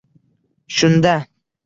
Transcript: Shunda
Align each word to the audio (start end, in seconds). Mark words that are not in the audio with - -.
Shunda 0.77 1.13